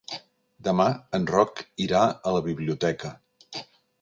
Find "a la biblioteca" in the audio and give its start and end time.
2.09-3.15